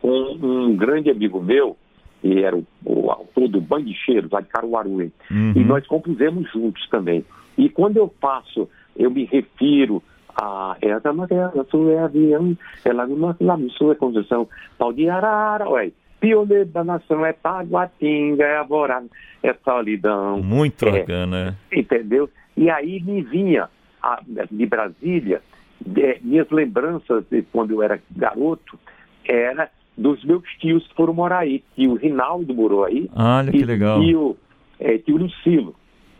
com 0.00 0.38
um 0.40 0.74
grande 0.74 1.10
amigo 1.10 1.40
meu, 1.40 1.76
que 2.22 2.42
era 2.42 2.56
o, 2.56 2.66
o 2.84 3.10
autor 3.10 3.48
do 3.48 3.60
Bandicheiros, 3.60 4.30
lá 4.30 4.40
de 4.40 4.48
Caruaru. 4.48 4.90
Uhum. 5.30 5.52
E 5.54 5.60
nós 5.60 5.86
compusemos 5.86 6.50
juntos 6.50 6.88
também. 6.88 7.24
E 7.58 7.68
quando 7.68 7.98
eu 7.98 8.08
passo, 8.08 8.68
eu 8.96 9.10
me 9.10 9.24
refiro 9.24 10.02
a 10.36 10.76
essa 10.80 11.12
matéria, 11.12 11.50
sua 11.70 11.92
é 11.92 11.98
avião, 11.98 12.56
ela 12.84 13.06
no 13.06 13.36
lá 13.40 13.56
no 13.56 13.70
sul 13.70 13.92
é 13.92 13.94
construção, 13.94 14.48
pau 14.78 14.92
de 14.92 15.08
arara, 15.08 15.68
ué, 15.68 15.90
pioneiro 16.20 16.66
da 16.66 16.82
nação, 16.84 17.24
é 17.26 17.32
Taguatinga, 17.32 18.44
é 18.44 18.56
Alvorada, 18.58 19.06
é 19.42 19.54
solidão, 19.64 20.42
Muito 20.42 20.86
É. 20.86 20.92
bacana, 21.00 21.58
entendeu? 21.72 22.30
E 22.56 22.70
aí 22.70 23.00
me 23.02 23.22
vinha 23.22 23.68
a- 24.02 24.20
de 24.50 24.66
Brasília, 24.66 25.42
de- 25.84 26.18
minhas 26.22 26.48
lembranças 26.50 27.24
de 27.30 27.42
quando 27.52 27.72
eu 27.72 27.82
era 27.82 28.00
garoto, 28.16 28.78
era 29.24 29.70
dos 29.96 30.24
meus 30.24 30.42
tios 30.58 30.86
que 30.86 30.94
foram 30.94 31.12
morar 31.12 31.40
aí. 31.40 31.62
Tio 31.76 31.94
Rinaldo 31.94 32.54
morou 32.54 32.84
aí. 32.84 33.10
Olha 33.14 33.50
que 33.50 33.58
e 33.58 33.64
legal. 33.64 34.00
Tio, 34.00 34.36
é, 34.80 34.96
tio 34.98 35.16
Lucilo, 35.18 35.74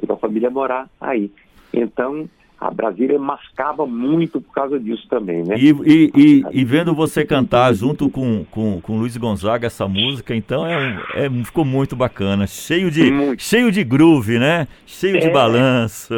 da 0.07 0.17
família 0.17 0.50
morar 0.50 0.88
aí. 1.00 1.31
Então, 1.73 2.29
a 2.66 2.71
Brasília 2.71 3.19
mascava 3.19 3.85
muito 3.87 4.40
por 4.40 4.52
causa 4.54 4.78
disso 4.78 5.04
também, 5.09 5.42
né? 5.42 5.57
E, 5.59 5.71
e, 5.71 6.12
e, 6.14 6.45
e 6.61 6.64
vendo 6.64 6.95
você 6.95 7.25
cantar 7.25 7.73
junto 7.75 8.09
com, 8.09 8.45
com, 8.50 8.81
com 8.81 8.99
Luiz 8.99 9.16
Gonzaga 9.16 9.66
essa 9.66 9.88
música, 9.88 10.35
então 10.35 10.64
é, 10.64 11.02
é- 11.14 11.31
ficou 11.45 11.64
muito 11.64 11.97
bacana. 11.97 12.47
Cheio 12.47 12.90
de, 12.90 13.11
Muito. 13.11 13.42
cheio 13.42 13.73
de 13.73 13.83
groove, 13.83 14.38
né? 14.38 14.69
Cheio 14.87 15.19
de 15.21 15.26
É. 15.26 15.31
balanço. 15.31 16.14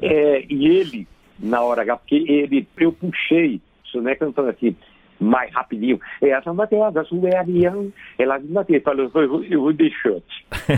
É, 0.00 0.44
e 0.48 0.66
ele, 0.68 1.08
na 1.38 1.62
hora 1.62 1.82
H, 1.82 1.96
porque 1.96 2.14
ele, 2.14 2.66
eu 2.78 2.92
puxei, 2.92 3.60
isso 3.84 4.00
né, 4.00 4.14
cantando 4.14 4.48
aqui, 4.50 4.76
mais 5.20 5.52
rapidinho, 5.52 6.00
é 6.22 6.30
essa 6.30 6.52
matéria, 6.52 7.04
sua 7.04 7.28
é 7.28 7.36
avião, 7.38 7.92
ela 8.18 8.38
diz, 8.38 8.50
Matheus, 8.50 8.82
falou, 8.82 9.10
eu 9.50 9.60
vou, 9.60 9.72
deixar. 9.72 10.20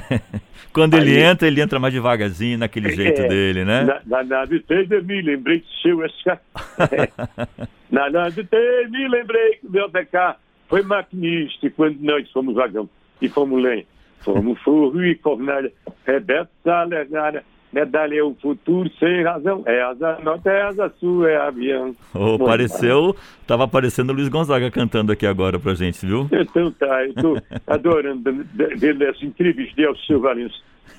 Quando 0.73 0.97
ele 0.97 1.17
Aí- 1.17 1.23
entra, 1.23 1.49
ele 1.49 1.61
entra 1.61 1.79
mais 1.79 1.93
devagarzinho, 1.93 2.59
naquele 2.59 2.91
jeito 2.91 3.23
É, 3.23 3.29
dele, 3.29 3.65
né? 3.65 3.85
Na, 4.07 4.23
na 4.23 4.47
tem 4.47 4.87
de 4.87 5.01
mim, 5.03 5.21
lembrei 5.21 5.61
que 5.61 5.83
seu 5.83 6.03
essa. 6.05 6.41
na 7.91 8.09
nave 8.09 8.45
tem 8.45 8.89
me 8.89 9.09
lembrei 9.09 9.57
que 9.57 9.69
meu 9.69 9.89
DK 9.89 10.37
foi 10.69 10.83
maquinista 10.83 11.69
quando 11.71 11.99
nós 12.01 12.31
fomos 12.31 12.55
vagão 12.55 12.89
e 13.21 13.29
fomos 13.29 13.61
lenha, 13.63 13.85
fomos 14.21 14.59
furro 14.61 15.05
e 15.05 15.17
cornalha, 15.17 15.73
rebeta, 16.07 16.85
legada, 16.85 17.43
medalha 17.73 18.17
é 18.17 18.23
o 18.23 18.35
futuro 18.35 18.91
sem 18.99 19.23
razão, 19.23 19.63
é 19.67 19.83
asa 19.83 20.19
nota, 20.23 20.51
é 20.51 20.63
asa 20.63 20.93
sua, 20.99 21.31
é 21.31 21.37
avião. 21.37 21.95
Oh, 22.15 22.19
Muito 22.19 22.45
pareceu, 22.45 23.17
tava 23.47 23.65
aparecendo 23.65 24.11
o 24.11 24.13
Luiz 24.13 24.29
Gonzaga 24.29 24.71
cantando 24.71 25.13
aqui 25.13 25.27
agora 25.27 25.59
pra 25.59 25.75
gente, 25.75 26.05
viu? 26.05 26.29
Então 26.41 26.71
tá, 26.73 27.05
eu 27.05 27.15
tô 27.15 27.37
adorando 27.67 28.45
ver 28.55 29.01
essa 29.03 29.25
entrevista 29.25 29.75
de 29.77 29.87
Alceu 29.87 30.21
Valença 30.21 30.55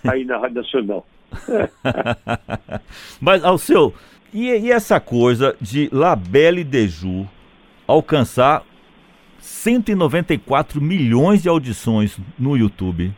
aí 0.08 0.24
na 0.24 0.38
Rádio 0.38 0.58
Nacional. 0.58 1.06
Mas, 3.20 3.44
Alceu, 3.44 3.94
e, 4.34 4.48
e 4.48 4.72
essa 4.72 5.00
coisa 5.00 5.56
de 5.60 5.90
La 5.92 6.16
Belle 6.16 6.64
de 6.64 6.88
Jour 6.88 7.26
alcançar 7.86 8.64
194 9.40 10.80
milhões 10.80 11.42
de 11.42 11.50
audições 11.50 12.18
no 12.40 12.56
YouTube? 12.56 13.14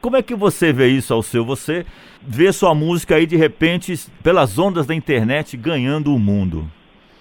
Como 0.00 0.16
é 0.16 0.22
que 0.22 0.34
você 0.34 0.72
vê 0.72 0.88
isso, 0.88 1.12
Alceu? 1.12 1.44
Você 1.44 1.84
vê 2.22 2.52
sua 2.52 2.74
música 2.74 3.16
aí, 3.16 3.26
de 3.26 3.36
repente, 3.36 3.94
pelas 4.22 4.58
ondas 4.58 4.86
da 4.86 4.94
internet, 4.94 5.56
ganhando 5.56 6.14
o 6.14 6.18
mundo. 6.18 6.66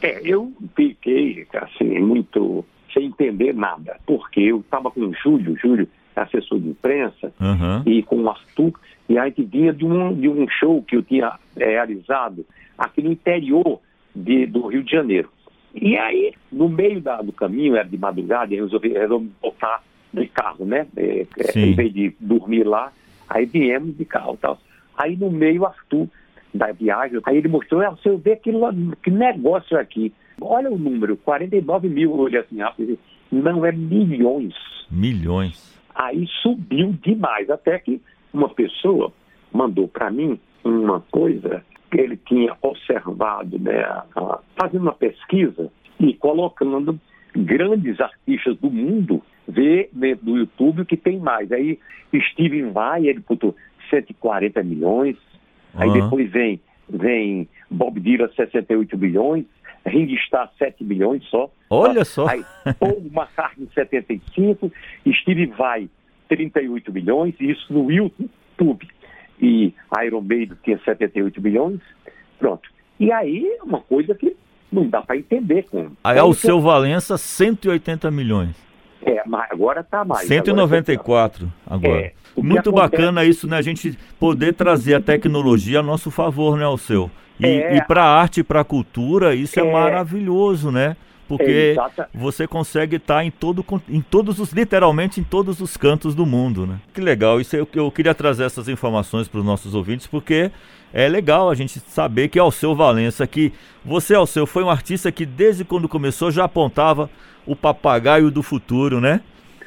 É, 0.01 0.21
eu 0.23 0.53
fiquei, 0.75 1.45
assim, 1.53 1.99
muito 1.99 2.63
sem 2.93 3.05
entender 3.07 3.53
nada, 3.53 3.97
porque 4.05 4.39
eu 4.39 4.61
estava 4.61 4.89
com 4.89 5.01
o 5.01 5.13
Júlio, 5.13 5.57
Júlio, 5.61 5.87
assessor 6.15 6.59
de 6.59 6.69
imprensa, 6.69 7.31
Aham. 7.39 7.83
e 7.85 8.01
com 8.03 8.23
o 8.23 8.29
Arthur, 8.29 8.73
e 9.07 9.17
a 9.17 9.25
gente 9.25 9.43
vinha 9.43 9.71
de 9.73 9.85
um, 9.85 10.13
de 10.13 10.27
um 10.29 10.47
show 10.49 10.81
que 10.83 10.95
eu 10.95 11.03
tinha 11.03 11.33
é, 11.57 11.65
realizado 11.65 12.45
aqui 12.77 13.01
no 13.01 13.11
interior 13.11 13.79
de, 14.15 14.45
do 14.45 14.67
Rio 14.67 14.83
de 14.83 14.91
Janeiro. 14.91 15.29
E 15.75 15.95
aí, 15.97 16.33
no 16.51 16.67
meio 16.67 16.99
da- 16.99 17.21
do 17.21 17.31
caminho, 17.31 17.75
era 17.75 17.87
de 17.87 17.97
madrugada, 17.97 18.53
eu 18.53 18.65
resolvi, 18.65 18.89
resolvi 18.89 19.29
voltar 19.41 19.83
de 20.13 20.27
carro, 20.27 20.65
né? 20.65 20.87
É, 20.95 21.25
é, 21.37 21.59
em 21.59 21.73
vez 21.73 21.93
de 21.93 22.15
dormir 22.19 22.63
lá, 22.63 22.91
aí 23.27 23.45
viemos 23.45 23.97
de 23.97 24.05
carro 24.05 24.33
e 24.35 24.37
tal. 24.37 24.59
Aí 24.97 25.15
no 25.15 25.31
meio, 25.31 25.65
Arthur, 25.65 26.07
da 26.53 26.71
viagem, 26.71 27.19
aí 27.25 27.37
ele 27.37 27.47
mostrou, 27.47 27.81
ah, 27.81 27.91
você 27.91 28.15
vê 28.17 28.33
aquilo, 28.33 28.59
lá, 28.59 28.73
que 29.03 29.11
negócio 29.11 29.77
é 29.77 29.81
aqui. 29.81 30.13
Olha 30.41 30.71
o 30.71 30.77
número, 30.77 31.15
49 31.17 31.89
mil, 31.89 32.11
olhei 32.13 32.39
assim 32.39 32.59
rápido, 32.59 32.97
não 33.31 33.65
é 33.65 33.71
milhões 33.71 34.53
Milhões. 34.89 35.79
aí 35.93 36.25
subiu 36.41 36.95
demais, 37.03 37.49
até 37.49 37.77
que 37.77 38.01
uma 38.33 38.49
pessoa 38.49 39.13
mandou 39.51 39.87
para 39.87 40.09
mim 40.09 40.39
uma 40.63 41.01
coisa 41.11 41.63
que 41.91 41.99
ele 41.99 42.17
tinha 42.17 42.55
observado, 42.61 43.59
né, 43.59 43.83
fazendo 44.55 44.83
uma 44.83 44.93
pesquisa 44.93 45.71
e 45.99 46.13
colocando 46.13 46.99
grandes 47.35 47.99
artistas 47.99 48.57
do 48.57 48.69
mundo 48.69 49.21
ver 49.49 49.89
dentro 49.91 50.25
do 50.25 50.37
YouTube 50.37 50.81
o 50.81 50.85
que 50.85 50.95
tem 50.95 51.17
mais. 51.17 51.51
Aí 51.51 51.79
Steven 52.31 52.71
Vai, 52.71 53.07
ele 53.07 53.23
botou 53.27 53.55
140 53.89 54.61
milhões, 54.63 55.17
aí 55.73 55.89
Aham. 55.89 56.01
depois 56.01 56.31
vem, 56.31 56.59
vem 56.87 57.47
Bob 57.69 57.99
Dylan, 57.99 58.29
68 58.35 58.97
milhões, 58.97 59.45
Ringo 59.85 60.13
Starr, 60.13 60.51
7 60.57 60.83
milhões 60.83 61.23
só. 61.25 61.49
Olha 61.69 62.05
só. 62.05 62.27
Aí, 62.27 62.43
Paul 62.79 63.01
McCartney, 63.11 63.67
75, 63.73 64.71
Steve 65.21 65.47
Vai, 65.47 65.89
38 66.27 66.91
milhões, 66.91 67.35
isso 67.39 67.71
no 67.73 67.91
YouTube. 67.91 68.87
E 69.41 69.73
Iron 70.03 70.21
Maiden 70.21 70.57
tinha 70.63 70.77
78 70.79 71.41
milhões, 71.41 71.79
pronto. 72.37 72.69
E 72.99 73.11
aí, 73.11 73.57
uma 73.63 73.79
coisa 73.79 74.13
que 74.13 74.35
não 74.71 74.87
dá 74.87 75.01
para 75.01 75.17
entender 75.17 75.65
com. 75.69 75.91
Aí 76.03 76.19
ao 76.19 76.33
seu 76.33 76.59
Valença, 76.59 77.17
180 77.17 78.11
milhões. 78.11 78.68
É, 79.09 79.23
mas 79.25 79.49
agora 79.51 79.81
está 79.81 80.03
mais. 80.05 80.27
194 80.27 81.51
agora. 81.67 81.99
É, 82.01 82.13
o 82.35 82.41
que 82.41 82.47
Muito 82.47 82.69
acontece- 82.69 82.91
bacana 82.91 83.25
isso, 83.25 83.47
né? 83.47 83.57
A 83.57 83.61
gente 83.61 83.97
poder 84.19 84.53
trazer 84.53 84.95
a 84.95 85.01
tecnologia 85.01 85.79
a 85.79 85.83
nosso 85.83 86.11
favor, 86.11 86.57
né, 86.57 86.65
Alceu? 86.65 87.09
E, 87.39 87.45
É. 87.45 87.77
e 87.77 87.81
para 87.83 88.03
a 88.03 88.19
arte 88.21 88.41
e 88.41 88.43
para 88.43 88.61
a 88.61 88.63
cultura, 88.63 89.33
isso 89.33 89.59
é, 89.59 89.63
É. 89.65 89.71
maravilhoso, 89.71 90.71
né? 90.71 90.95
É, 90.95 91.09
Porque 91.29 91.75
você 92.11 92.47
consegue 92.47 92.95
estar 92.95 93.23
em 93.23 93.29
todo 93.29 93.63
em 93.87 94.01
todos 94.01 94.39
os 94.39 94.51
literalmente 94.51 95.19
em 95.19 95.23
todos 95.23 95.61
os 95.61 95.77
cantos 95.77 96.15
do 96.15 96.25
mundo, 96.25 96.65
né? 96.65 96.77
Que 96.91 96.99
legal. 96.99 97.39
Isso 97.39 97.55
eu, 97.55 97.67
eu 97.75 97.91
queria 97.91 98.15
trazer 98.15 98.45
essas 98.45 98.67
informações 98.67 99.27
para 99.27 99.39
os 99.39 99.45
nossos 99.45 99.75
ouvintes 99.75 100.07
porque 100.07 100.49
é 100.93 101.07
legal 101.07 101.49
a 101.49 101.55
gente 101.55 101.79
saber 101.79 102.27
que 102.29 102.39
Alceu 102.39 102.75
Valença 102.75 103.25
que 103.27 103.51
você 103.83 104.15
Alceu 104.15 104.45
foi 104.45 104.63
um 104.63 104.69
artista 104.69 105.11
que 105.11 105.25
desde 105.25 105.63
quando 105.63 105.87
começou 105.87 106.31
já 106.31 106.43
apontava 106.45 107.09
o 107.45 107.55
papagaio 107.55 108.29
do 108.31 108.43
futuro, 108.43 108.99
né? 108.99 109.21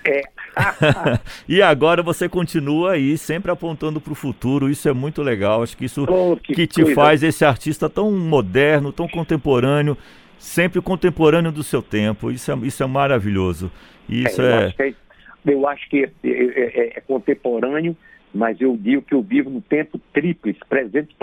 É. 0.04 0.22
e 1.48 1.62
agora 1.62 2.02
você 2.02 2.28
continua 2.28 2.92
aí 2.92 3.16
sempre 3.16 3.50
apontando 3.50 4.00
para 4.00 4.12
o 4.12 4.16
futuro. 4.16 4.68
Isso 4.68 4.88
é 4.88 4.92
muito 4.92 5.22
legal. 5.22 5.62
Acho 5.62 5.76
que 5.76 5.84
isso 5.84 6.04
Oh, 6.08 6.36
que 6.36 6.54
que 6.54 6.66
te 6.66 6.82
coisa. 6.82 6.94
faz 6.94 7.22
esse 7.22 7.44
artista 7.44 7.88
tão 7.88 8.10
moderno, 8.10 8.92
tão 8.92 9.08
contemporâneo, 9.08 9.96
sempre 10.38 10.80
contemporâneo 10.82 11.50
do 11.52 11.62
seu 11.62 11.80
tempo. 11.80 12.30
Isso 12.30 12.50
é, 12.52 12.56
isso 12.64 12.82
é 12.82 12.86
maravilhoso. 12.86 13.70
Isso 14.08 14.42
eu, 14.42 14.46
é. 14.46 14.64
acho 14.66 14.76
que 14.76 14.82
é, 14.82 14.94
eu 15.46 15.68
acho 15.68 15.88
que 15.88 16.04
é, 16.04 16.10
é- 16.24 16.30
é- 16.30 16.92
é 16.96 17.00
contemporâneo, 17.00 17.96
mas 18.34 18.60
eu 18.60 18.76
digo 18.76 19.02
que 19.02 19.14
eu 19.14 19.22
vivo 19.22 19.50
no 19.50 19.60
tempo 19.60 20.00
tríplice, 20.12 20.58
presente 20.68 21.14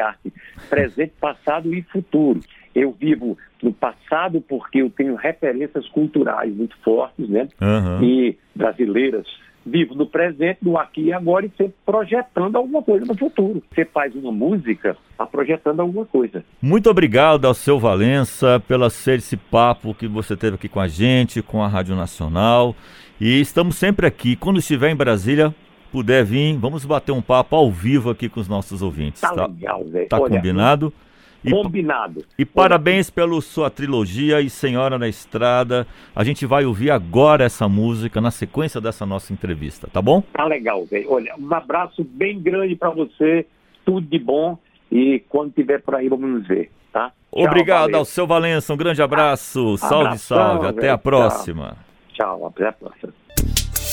arte, 0.00 0.32
presente, 0.68 1.12
passado 1.20 1.74
e 1.74 1.82
futuro. 1.82 2.40
Eu 2.74 2.92
vivo 2.92 3.38
no 3.62 3.72
passado 3.72 4.40
porque 4.40 4.78
eu 4.78 4.90
tenho 4.90 5.14
referências 5.14 5.88
culturais 5.88 6.54
muito 6.54 6.76
fortes, 6.78 7.28
né? 7.28 7.48
Aham. 7.60 8.00
E 8.02 8.36
brasileiras. 8.54 9.26
Vivo 9.66 9.94
no 9.94 10.06
presente, 10.06 10.58
no 10.60 10.76
aqui 10.76 11.04
e 11.04 11.12
agora 11.12 11.46
e 11.46 11.50
sempre 11.56 11.74
projetando 11.86 12.56
alguma 12.56 12.82
coisa 12.82 13.06
no 13.06 13.16
futuro. 13.16 13.62
Você 13.74 13.86
faz 13.86 14.14
uma 14.14 14.30
música, 14.30 14.94
está 15.10 15.24
projetando 15.24 15.80
alguma 15.80 16.04
coisa. 16.04 16.44
Muito 16.60 16.90
obrigado 16.90 17.46
ao 17.46 17.54
seu 17.54 17.78
Valença 17.78 18.62
pela 18.68 18.90
ser 18.90 19.18
esse 19.20 19.38
papo 19.38 19.94
que 19.94 20.06
você 20.06 20.36
teve 20.36 20.56
aqui 20.56 20.68
com 20.68 20.80
a 20.80 20.88
gente, 20.88 21.40
com 21.40 21.62
a 21.62 21.68
Rádio 21.68 21.96
Nacional. 21.96 22.76
E 23.18 23.40
estamos 23.40 23.76
sempre 23.76 24.06
aqui. 24.06 24.36
Quando 24.36 24.58
estiver 24.58 24.90
em 24.90 24.96
Brasília, 24.96 25.54
puder 25.94 26.24
vir, 26.24 26.56
vamos 26.58 26.84
bater 26.84 27.12
um 27.12 27.22
papo 27.22 27.54
ao 27.54 27.70
vivo 27.70 28.10
aqui 28.10 28.28
com 28.28 28.40
os 28.40 28.48
nossos 28.48 28.82
ouvintes. 28.82 29.20
Tá, 29.20 29.32
Tá, 29.32 29.46
legal, 29.46 29.84
velho. 29.84 30.08
tá 30.08 30.18
Olha, 30.20 30.34
combinado? 30.34 30.92
E, 31.44 31.50
Combinado. 31.52 32.24
e 32.36 32.44
parabéns 32.44 33.10
pela 33.10 33.40
sua 33.40 33.70
trilogia 33.70 34.40
e 34.40 34.50
Senhora 34.50 34.98
na 34.98 35.06
Estrada. 35.06 35.86
A 36.16 36.24
gente 36.24 36.44
vai 36.46 36.64
ouvir 36.64 36.90
agora 36.90 37.44
essa 37.44 37.68
música 37.68 38.20
na 38.20 38.32
sequência 38.32 38.80
dessa 38.80 39.06
nossa 39.06 39.32
entrevista, 39.32 39.86
tá 39.92 40.02
bom? 40.02 40.20
Tá 40.32 40.44
legal, 40.46 40.84
velho. 40.84 41.12
Olha, 41.12 41.32
um 41.38 41.54
abraço 41.54 42.02
bem 42.02 42.40
grande 42.40 42.74
para 42.74 42.90
você, 42.90 43.46
tudo 43.84 44.04
de 44.04 44.18
bom 44.18 44.58
e 44.90 45.22
quando 45.28 45.52
tiver 45.52 45.80
por 45.80 45.94
aí 45.94 46.08
vamos 46.08 46.28
nos 46.28 46.48
ver, 46.48 46.72
tá? 46.92 47.12
Tchau, 47.32 47.44
Obrigado 47.44 47.94
ao 47.94 48.04
seu 48.04 48.26
Valença, 48.26 48.74
um 48.74 48.76
grande 48.76 49.00
abraço. 49.00 49.76
Salve, 49.76 50.06
Abração, 50.06 50.36
salve. 50.38 50.66
Até 50.66 50.88
a 50.88 50.96
velho. 50.96 50.98
próxima. 50.98 51.76
Tchau, 52.14 52.46
até 52.48 52.66
a 52.66 52.72
próxima. 52.72 53.12